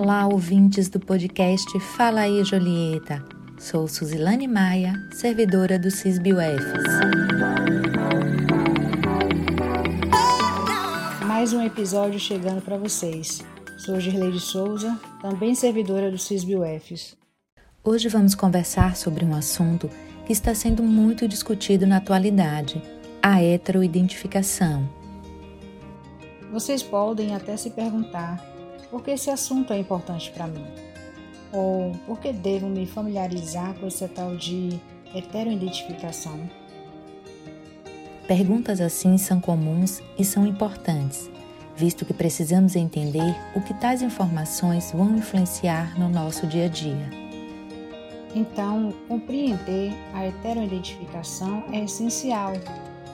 [0.00, 3.20] Olá, ouvintes do podcast Fala aí, Jolieta.
[3.58, 6.62] Sou Suzilane Maia, servidora do CISBUFs.
[11.26, 13.44] Mais um episódio chegando para vocês.
[13.76, 17.16] Sou Girleide Souza, também servidora do CISBUFs.
[17.82, 19.90] Hoje vamos conversar sobre um assunto
[20.24, 22.80] que está sendo muito discutido na atualidade:
[23.20, 24.88] a heteroidentificação.
[26.52, 28.57] Vocês podem até se perguntar
[28.90, 30.64] por que esse assunto é importante para mim?
[31.52, 34.80] Ou por que devo me familiarizar com esse tal de
[35.14, 36.38] heteroidentificação?
[38.26, 41.30] Perguntas assim são comuns e são importantes,
[41.74, 47.08] visto que precisamos entender o que tais informações vão influenciar no nosso dia a dia.
[48.34, 52.52] Então, compreender a heteroidentificação é essencial,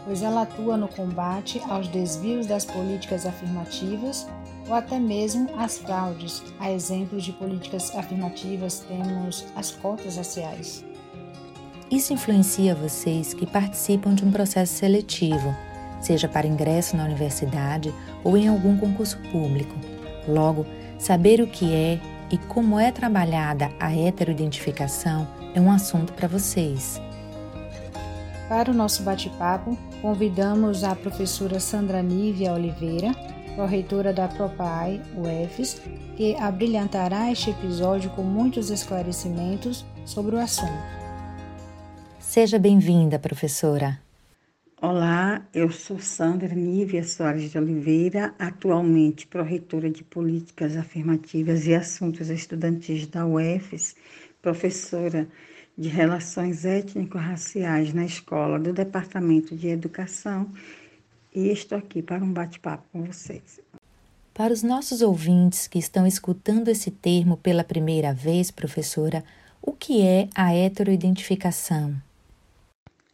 [0.04, 4.26] pois ela atua no combate aos desvios das políticas afirmativas
[4.68, 6.42] ou até mesmo as fraudes.
[6.58, 10.84] A exemplo de políticas afirmativas, temos as cotas raciais.
[11.90, 15.54] Isso influencia vocês que participam de um processo seletivo,
[16.00, 19.74] seja para ingresso na universidade ou em algum concurso público.
[20.26, 20.66] Logo,
[20.98, 27.00] saber o que é e como é trabalhada a heteroidentificação é um assunto para vocês.
[28.48, 33.12] Para o nosso bate-papo, convidamos a professora Sandra Nívia Oliveira,
[33.54, 35.80] pró-reitora da PROPAI, UFES,
[36.16, 40.72] que abrilhantará este episódio com muitos esclarecimentos sobre o assunto.
[42.18, 44.00] Seja bem-vinda, professora.
[44.82, 52.28] Olá, eu sou Sandra Nívia Soares de Oliveira, atualmente pró-reitora de Políticas Afirmativas e Assuntos
[52.28, 53.96] Estudantis da UFES,
[54.42, 55.26] professora
[55.78, 60.52] de Relações Étnico-Raciais na Escola do Departamento de Educação
[61.34, 63.60] e estou aqui para um bate-papo com vocês.
[64.32, 69.24] Para os nossos ouvintes que estão escutando esse termo pela primeira vez, professora,
[69.60, 71.94] o que é a heteroidentificação?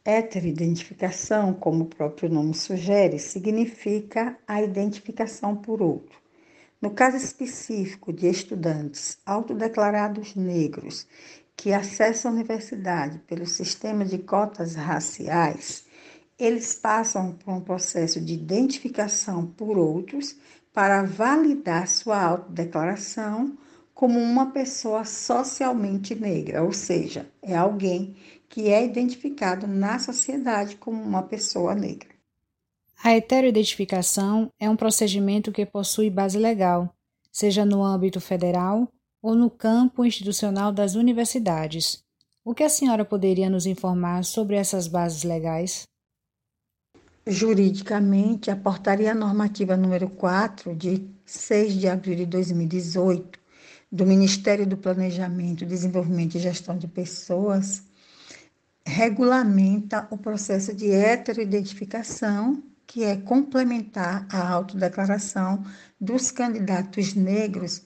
[0.05, 6.19] Heteroidentificação, como o próprio nome sugere, significa a identificação por outro.
[6.81, 11.07] No caso específico de estudantes autodeclarados negros
[11.55, 15.85] que acessam a universidade pelo sistema de cotas raciais,
[16.41, 20.37] eles passam por um processo de identificação por outros
[20.73, 23.57] para validar sua autodeclaração
[23.93, 28.17] como uma pessoa socialmente negra, ou seja, é alguém
[28.49, 32.09] que é identificado na sociedade como uma pessoa negra.
[33.03, 36.95] A heteroidentificação é um procedimento que possui base legal,
[37.31, 38.89] seja no âmbito federal
[39.23, 42.03] ou no campo institucional das universidades.
[42.45, 45.85] O que a senhora poderia nos informar sobre essas bases legais?
[47.27, 53.39] Juridicamente, a Portaria Normativa número 4, de 6 de abril de 2018,
[53.93, 57.83] do Ministério do Planejamento, Desenvolvimento e Gestão de Pessoas,
[58.87, 65.65] regulamenta o processo de heteroidentificação, que é complementar à autodeclaração
[66.01, 67.83] dos candidatos negros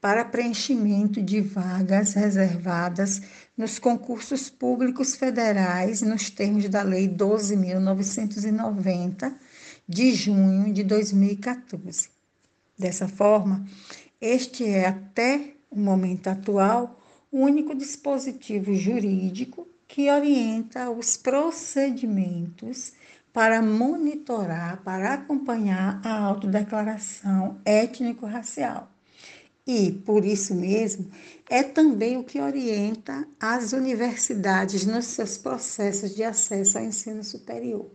[0.00, 3.20] para preenchimento de vagas reservadas
[3.56, 9.34] nos concursos públicos federais nos termos da Lei 12.990
[9.88, 12.10] de junho de 2014.
[12.78, 13.66] Dessa forma,
[14.20, 17.00] este é até o momento atual
[17.32, 22.92] o único dispositivo jurídico que orienta os procedimentos
[23.32, 28.90] para monitorar, para acompanhar a autodeclaração étnico-racial
[29.66, 31.10] e, por isso mesmo,
[31.50, 37.90] é também o que orienta as universidades nos seus processos de acesso ao ensino superior.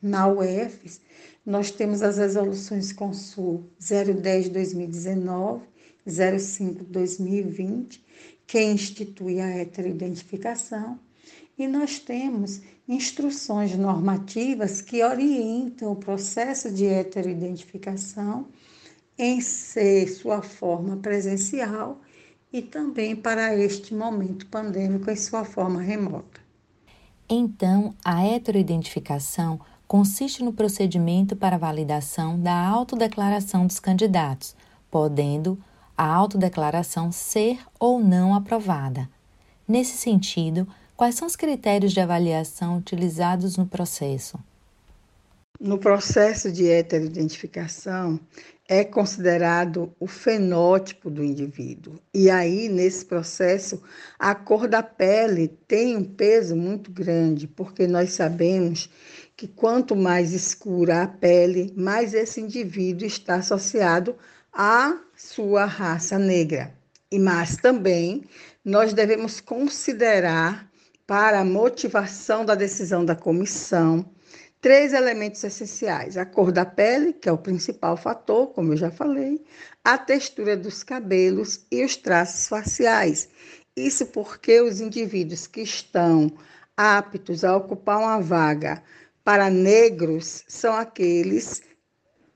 [0.00, 1.00] Na UFES,
[1.44, 5.62] nós temos as resoluções Consul 010-2019,
[6.06, 8.00] 05-2020,
[8.46, 11.00] que institui a heteroidentificação,
[11.58, 18.46] e nós temos instruções normativas que orientam o processo de heteroidentificação
[19.18, 22.00] em ser sua forma presencial
[22.52, 26.40] e também para este momento pandêmico em sua forma remota.
[27.28, 34.54] Então, a heteroidentificação consiste no procedimento para validação da autodeclaração dos candidatos,
[34.90, 35.58] podendo
[35.96, 39.08] a autodeclaração ser ou não aprovada.
[39.66, 44.38] Nesse sentido, quais são os critérios de avaliação utilizados no processo?
[45.58, 48.20] No processo de heteroidentificação,
[48.68, 51.98] é considerado o fenótipo do indivíduo.
[52.12, 53.82] E aí, nesse processo,
[54.18, 58.90] a cor da pele tem um peso muito grande, porque nós sabemos
[59.36, 64.16] que quanto mais escura a pele, mais esse indivíduo está associado
[64.52, 66.74] à sua raça negra.
[67.10, 68.24] E mas também
[68.64, 70.68] nós devemos considerar
[71.06, 74.04] para a motivação da decisão da comissão
[74.60, 78.90] três elementos essenciais: a cor da pele, que é o principal fator, como eu já
[78.90, 79.44] falei,
[79.84, 83.28] a textura dos cabelos e os traços faciais.
[83.76, 86.32] Isso porque os indivíduos que estão
[86.76, 88.82] aptos a ocupar uma vaga
[89.22, 91.62] para negros são aqueles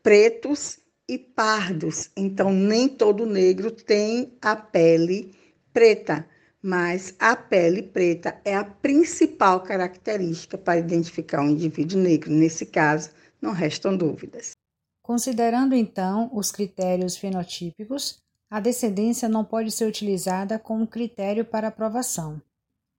[0.02, 0.78] pretos
[1.08, 2.11] e pardos.
[2.17, 5.34] Então, nem todo negro tem a pele
[5.72, 6.26] preta,
[6.62, 12.31] mas a pele preta é a principal característica para identificar um indivíduo negro.
[12.31, 13.11] Nesse caso,
[13.41, 14.53] não restam dúvidas.
[15.03, 18.19] Considerando então os critérios fenotípicos,
[18.51, 22.41] a descendência não pode ser utilizada como critério para aprovação.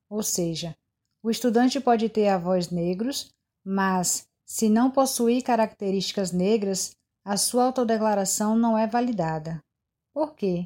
[0.09, 0.75] Ou seja,
[1.21, 3.31] o estudante pode ter avós negros,
[3.63, 6.91] mas, se não possuir características negras,
[7.23, 9.61] a sua autodeclaração não é validada.
[10.13, 10.65] Por quê?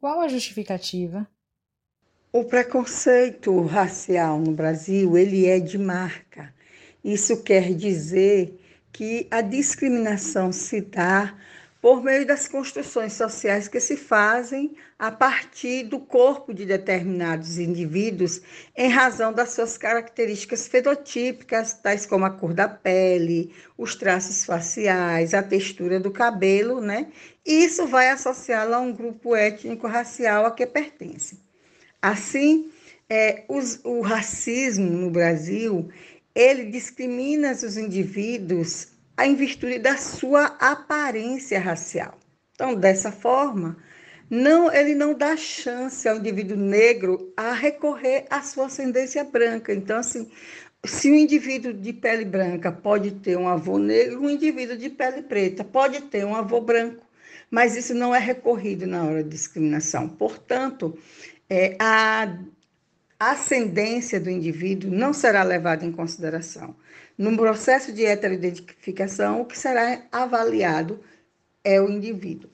[0.00, 1.28] Qual a justificativa?
[2.30, 6.52] O preconceito racial no Brasil, ele é de marca.
[7.02, 8.54] Isso quer dizer
[8.92, 11.34] que a discriminação se dá
[11.80, 18.42] por meio das construções sociais que se fazem a partir do corpo de determinados indivíduos
[18.76, 25.32] em razão das suas características fenotípicas, tais como a cor da pele, os traços faciais,
[25.32, 27.06] a textura do cabelo, né?
[27.46, 31.47] E isso vai associá-lo a um grupo étnico-racial a que pertence.
[32.00, 32.70] Assim,
[33.08, 35.88] é, os, o racismo no Brasil,
[36.34, 38.88] ele discrimina os indivíduos
[39.20, 42.18] em virtude da sua aparência racial.
[42.54, 43.76] Então, dessa forma,
[44.30, 49.72] não, ele não dá chance ao indivíduo negro a recorrer à sua ascendência branca.
[49.72, 50.30] Então, assim,
[50.84, 55.22] se um indivíduo de pele branca pode ter um avô negro, um indivíduo de pele
[55.22, 57.04] preta pode ter um avô branco,
[57.50, 60.08] mas isso não é recorrido na hora de discriminação.
[60.08, 60.96] Portanto,
[61.50, 62.34] é, a
[63.18, 66.74] ascendência do indivíduo não será levada em consideração.
[67.16, 71.00] No processo de heteroidentificação, o que será avaliado
[71.64, 72.48] é o indivíduo.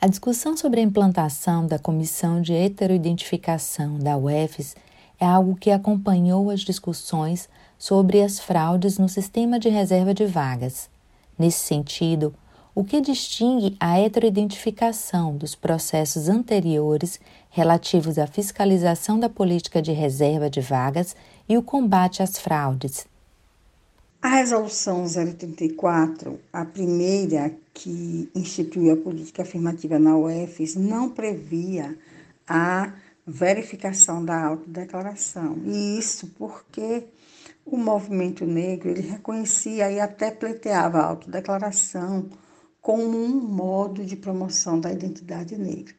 [0.00, 4.76] A discussão sobre a implantação da Comissão de Heteroidentificação da UFES
[5.18, 10.88] é algo que acompanhou as discussões sobre as fraudes no sistema de reserva de vagas.
[11.36, 12.32] Nesse sentido,
[12.74, 17.20] o que distingue a heteroidentificação dos processos anteriores
[17.50, 21.16] relativos à fiscalização da política de reserva de vagas
[21.48, 23.06] e o combate às fraudes.
[24.20, 31.96] A Resolução 034, a primeira que instituiu a política afirmativa na UFES, não previa
[32.46, 32.92] a
[33.24, 35.58] verificação da autodeclaração.
[35.64, 37.04] E isso porque
[37.64, 42.28] o movimento negro ele reconhecia e até pleiteava a autodeclaração
[42.88, 45.94] como um modo de promoção da identidade negra.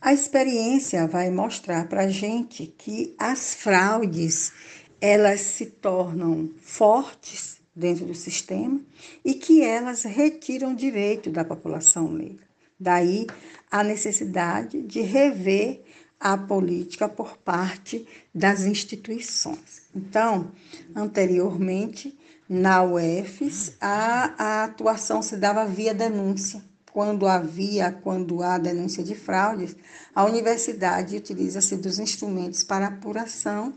[0.00, 4.50] A experiência vai mostrar para a gente que as fraudes
[4.98, 8.80] elas se tornam fortes dentro do sistema
[9.22, 12.46] e que elas retiram direito da população negra.
[12.80, 13.26] Daí
[13.70, 15.82] a necessidade de rever
[16.18, 19.82] a política por parte das instituições.
[19.94, 20.50] Então,
[20.96, 22.16] anteriormente,
[22.52, 26.62] na UFES, a, a atuação se dava via denúncia.
[26.92, 29.74] Quando havia, quando há denúncia de fraudes,
[30.14, 33.72] a universidade utiliza-se dos instrumentos para apuração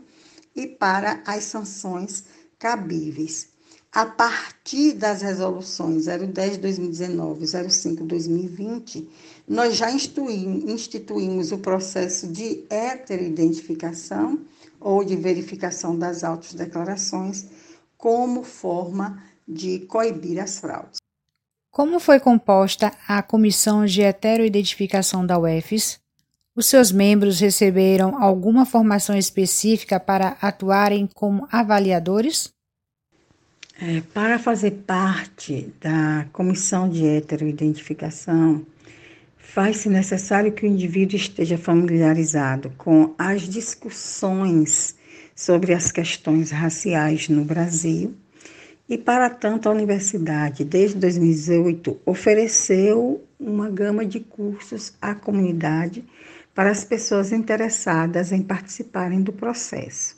[0.54, 2.24] e para as sanções
[2.58, 3.48] cabíveis.
[3.90, 9.08] A partir das resoluções 010-2019 e 05-2020,
[9.48, 14.38] nós já instituímos o processo de heteroidentificação
[14.78, 17.46] ou de verificação das autodeclarações
[18.06, 20.98] como forma de coibir as fraudes.
[21.72, 25.98] Como foi composta a Comissão de Heteroidentificação da UFES?
[26.54, 32.52] Os seus membros receberam alguma formação específica para atuarem como avaliadores?
[33.82, 38.64] É, para fazer parte da Comissão de Heteroidentificação,
[39.36, 44.94] faz-se necessário que o indivíduo esteja familiarizado com as discussões
[45.36, 48.14] sobre as questões raciais no Brasil.
[48.88, 56.02] E, para tanto, a universidade, desde 2018, ofereceu uma gama de cursos à comunidade
[56.54, 60.16] para as pessoas interessadas em participarem do processo.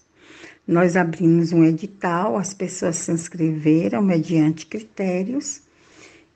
[0.66, 5.62] Nós abrimos um edital, as pessoas se inscreveram mediante critérios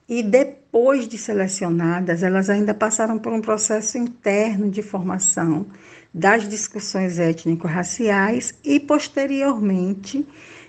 [0.08, 5.66] e depois de selecionadas, elas ainda passaram por um processo interno de formação
[6.12, 10.26] das discussões étnico-raciais e, posteriormente,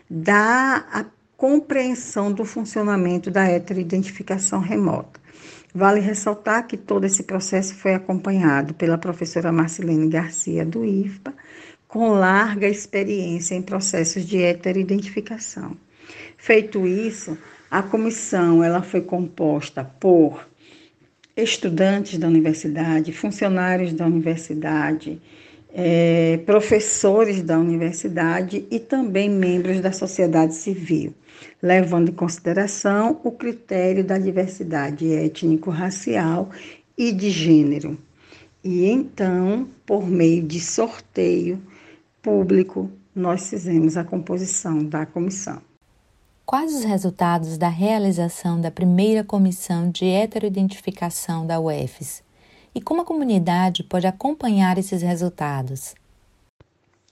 [0.09, 5.19] da compreensão do funcionamento da heteroidentificação remota.
[5.75, 11.33] Vale ressaltar que todo esse processo foi acompanhado pela professora Marcelene Garcia do IFPA,
[11.87, 15.75] com larga experiência em processos de heteroidentificação.
[16.37, 17.37] Feito isso,
[17.69, 20.47] a comissão ela foi composta por
[21.35, 25.19] estudantes da universidade, funcionários da universidade,
[25.73, 31.13] é, professores da universidade e também membros da sociedade civil,
[31.61, 36.51] levando em consideração o critério da diversidade étnico-racial
[36.95, 37.97] e de gênero.
[38.63, 41.59] E então, por meio de sorteio
[42.21, 45.61] público, nós fizemos a composição da comissão.
[46.45, 52.21] Quais os resultados da realização da primeira comissão de heteroidentificação da UFES?
[52.75, 55.95] E como a comunidade pode acompanhar esses resultados?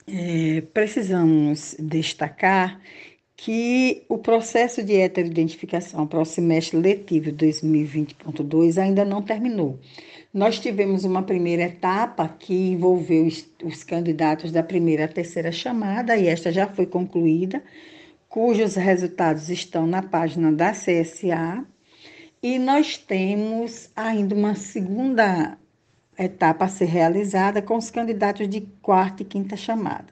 [0.06, 2.82] É, precisamos destacar
[3.38, 9.80] que o processo de heteroidentificação para o semestre letivo 2020.2 ainda não terminou.
[10.34, 16.18] Nós tivemos uma primeira etapa que envolveu os, os candidatos da primeira à terceira chamada,
[16.18, 17.64] e esta já foi concluída
[18.32, 21.66] cujos resultados estão na página da CSA.
[22.42, 25.58] E nós temos ainda uma segunda
[26.18, 30.08] etapa a ser realizada com os candidatos de quarta e quinta chamada.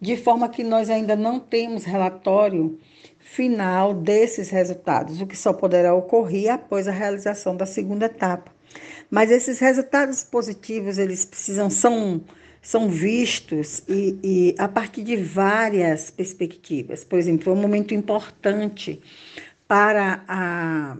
[0.00, 2.80] De forma que nós ainda não temos relatório
[3.18, 8.50] final desses resultados, o que só poderá ocorrer após a realização da segunda etapa.
[9.10, 12.24] Mas esses resultados positivos, eles precisam, são
[12.60, 17.04] são vistos e, e, a partir de várias perspectivas.
[17.04, 19.00] Por exemplo, é um momento importante
[19.66, 20.96] para a,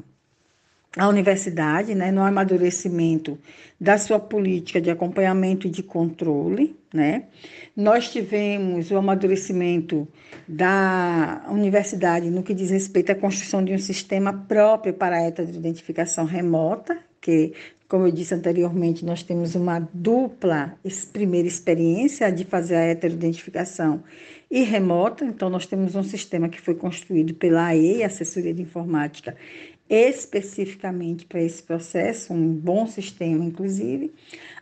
[0.97, 3.39] a universidade, né, no amadurecimento
[3.81, 6.77] da sua política de acompanhamento e de controle.
[6.93, 7.25] Né?
[7.77, 10.09] Nós tivemos o amadurecimento
[10.47, 16.25] da universidade no que diz respeito à construção de um sistema próprio para a identificação
[16.25, 17.53] remota, que
[17.89, 20.79] como eu disse anteriormente, nós temos uma dupla
[21.11, 24.05] primeira experiência de fazer a heteroidentificação
[24.51, 29.35] e remota, então nós temos um sistema que foi construído pela AE, Assessoria de Informática,
[29.89, 34.13] especificamente para esse processo, um bom sistema, inclusive,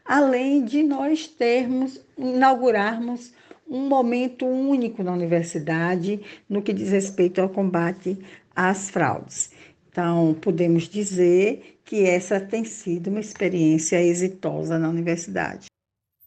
[0.04, 3.32] além de nós termos, inaugurarmos
[3.68, 8.16] um momento único na universidade no que diz respeito ao combate
[8.54, 9.50] às fraudes.
[9.96, 15.68] Então, podemos dizer que essa tem sido uma experiência exitosa na universidade.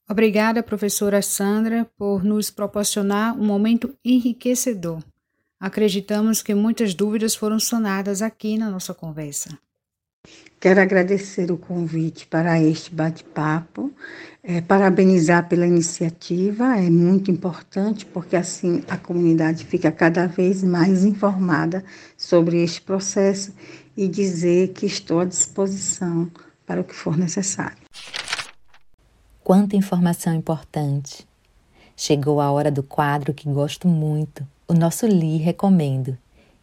[0.09, 5.03] Obrigada, professora Sandra, por nos proporcionar um momento enriquecedor.
[5.59, 9.55] Acreditamos que muitas dúvidas foram sanadas aqui na nossa conversa.
[10.59, 13.93] Quero agradecer o convite para este bate-papo,
[14.43, 21.05] é, parabenizar pela iniciativa, é muito importante, porque assim a comunidade fica cada vez mais
[21.05, 21.81] informada
[22.17, 23.53] sobre este processo
[23.95, 26.29] e dizer que estou à disposição
[26.65, 27.77] para o que for necessário.
[29.41, 31.25] Quanta informação importante!
[31.95, 36.17] Chegou a hora do quadro que gosto muito, o nosso Li Recomendo.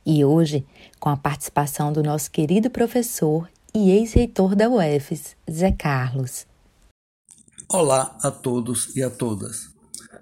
[0.08, 0.64] E hoje,
[1.00, 6.46] com a participação do nosso querido professor e ex-reitor da UFES, Zé Carlos.
[7.68, 9.68] Olá a todos e a todas.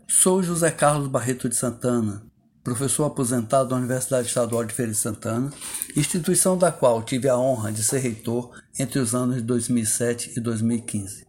[0.09, 2.23] Sou José Carlos Barreto de Santana,
[2.63, 5.53] professor aposentado da Universidade Estadual de Feira de Santana,
[5.95, 10.41] instituição da qual tive a honra de ser reitor entre os anos de 2007 e
[10.41, 11.27] 2015.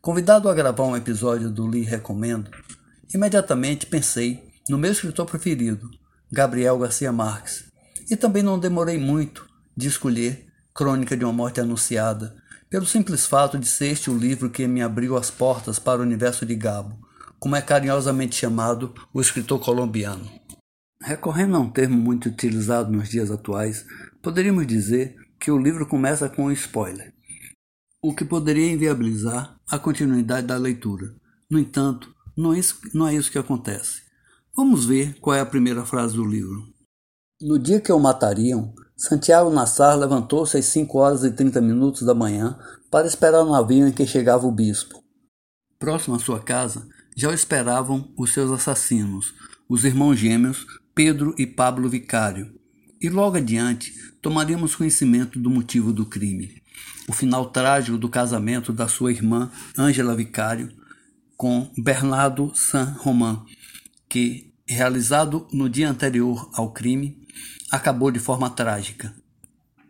[0.00, 2.50] Convidado a gravar um episódio do Li Recomendo,
[3.14, 5.88] imediatamente pensei no meu escritor preferido,
[6.32, 7.75] Gabriel Garcia Marques,
[8.10, 9.46] e também não demorei muito
[9.76, 12.36] de escolher Crônica de uma Morte Anunciada,
[12.68, 16.04] pelo simples fato de ser este o livro que me abriu as portas para o
[16.04, 16.98] universo de Gabo,
[17.38, 20.28] como é carinhosamente chamado o escritor colombiano.
[21.00, 23.86] Recorrendo a um termo muito utilizado nos dias atuais,
[24.22, 27.14] poderíamos dizer que o livro começa com um spoiler,
[28.02, 31.14] o que poderia inviabilizar a continuidade da leitura.
[31.50, 32.80] No entanto, não é isso,
[33.28, 34.02] é que acontece.
[34.54, 36.75] Vamos ver qual é a primeira frase do livro.
[37.42, 42.14] No dia que o matariam, Santiago Nassar levantou-se às 5 horas e 30 minutos da
[42.14, 42.58] manhã
[42.90, 45.04] para esperar o navio em que chegava o bispo.
[45.78, 49.34] Próximo à sua casa, já o esperavam os seus assassinos,
[49.68, 50.64] os irmãos gêmeos
[50.94, 52.58] Pedro e Pablo Vicário.
[53.02, 56.62] E logo adiante tomaríamos conhecimento do motivo do crime.
[57.06, 60.72] O final trágico do casamento da sua irmã Ângela Vicário
[61.36, 63.44] com Bernardo San Román,
[64.08, 67.25] que, realizado no dia anterior ao crime,
[67.70, 69.14] acabou de forma trágica.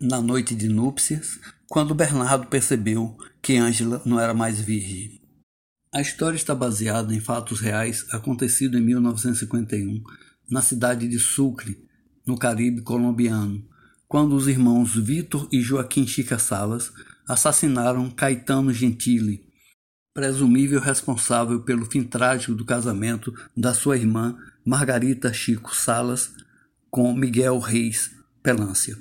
[0.01, 5.21] Na noite de núpcias, quando Bernardo percebeu que Ângela não era mais virgem.
[5.93, 10.03] A história está baseada em fatos reais acontecidos em 1951
[10.51, 11.77] na cidade de Sucre,
[12.27, 13.65] no Caribe colombiano,
[14.09, 16.93] quando os irmãos Vitor e Joaquim Chica Salas
[17.27, 19.47] assassinaram Caetano Gentili,
[20.15, 26.33] presumível responsável pelo fim trágico do casamento da sua irmã Margarita Chico Salas
[26.91, 28.11] com Miguel Reis
[28.43, 28.97] Pelância.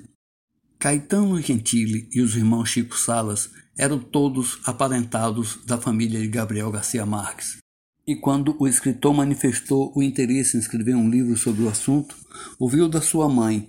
[0.79, 7.05] Caetano Gentili e os irmãos Chico Salas eram todos aparentados da família de Gabriel Garcia
[7.05, 7.57] Marques.
[8.07, 12.15] E quando o escritor manifestou o interesse em escrever um livro sobre o assunto,
[12.59, 13.67] ouviu da sua mãe,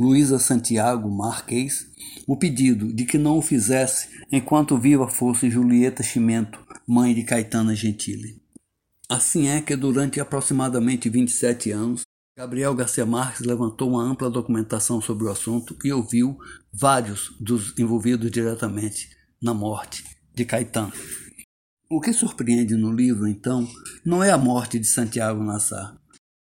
[0.00, 1.86] Luísa Santiago Marques,
[2.26, 7.74] o pedido de que não o fizesse enquanto viva fosse Julieta Chimento, mãe de Caetana
[7.74, 8.42] Gentili.
[9.08, 12.02] Assim é que durante aproximadamente 27 anos,
[12.36, 16.36] Gabriel Garcia Marques levantou uma ampla documentação sobre o assunto e ouviu
[16.72, 20.92] vários dos envolvidos diretamente na morte de Caetano.
[21.88, 23.68] O que surpreende no livro, então,
[24.04, 25.96] não é a morte de Santiago Nassar,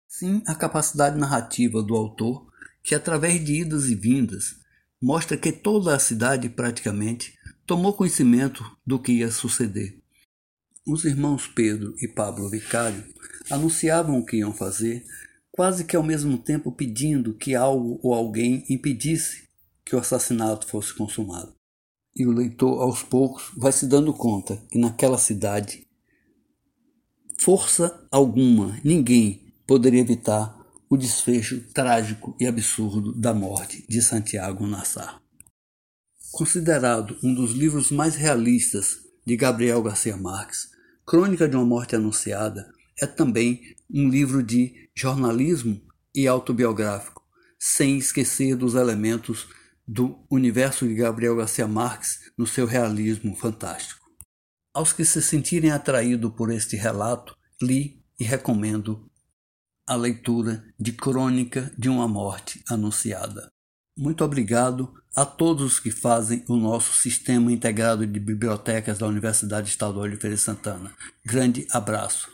[0.08, 4.56] sim a capacidade narrativa do autor que, através de idas e vindas,
[5.00, 10.02] mostra que toda a cidade, praticamente, tomou conhecimento do que ia suceder.
[10.88, 13.06] Os irmãos Pedro e Pablo Vicário
[13.50, 15.06] anunciavam o que iam fazer,
[15.54, 19.48] quase que ao mesmo tempo pedindo que algo ou alguém impedisse
[19.86, 21.54] que o assassinato fosse consumado.
[22.16, 25.88] E o leitor, aos poucos, vai se dando conta que naquela cidade,
[27.40, 35.22] força alguma, ninguém poderia evitar o desfecho trágico e absurdo da morte de Santiago Nassar.
[36.32, 40.72] Considerado um dos livros mais realistas de Gabriel Garcia Marques,
[41.06, 45.82] Crônica de uma Morte Anunciada é também um livro de jornalismo
[46.14, 47.24] e autobiográfico,
[47.60, 49.48] sem esquecer dos elementos
[49.88, 54.02] do universo de Gabriel Garcia Marques no seu realismo fantástico.
[54.74, 59.10] Aos que se sentirem atraídos por este relato, li e recomendo
[59.86, 63.52] a leitura de Crônica de uma Morte Anunciada.
[63.96, 70.10] Muito obrigado a todos que fazem o nosso Sistema Integrado de Bibliotecas da Universidade Estadual
[70.10, 70.92] de Feira de Santana.
[71.24, 72.33] Grande abraço.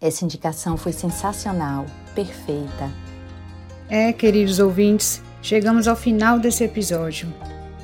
[0.00, 2.90] Essa indicação foi sensacional, perfeita.
[3.88, 7.32] É, queridos ouvintes, chegamos ao final desse episódio.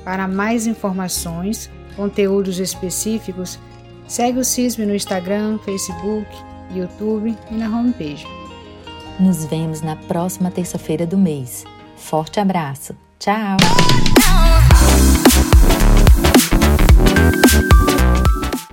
[0.03, 3.59] Para mais informações, conteúdos específicos,
[4.07, 6.27] segue o CISB no Instagram, Facebook,
[6.73, 8.25] YouTube e na homepage.
[9.19, 11.63] Nos vemos na próxima terça-feira do mês.
[11.95, 12.95] Forte abraço.
[13.19, 13.57] Tchau!